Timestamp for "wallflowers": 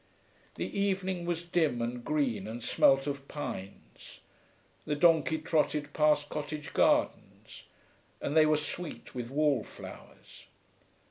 9.29-10.47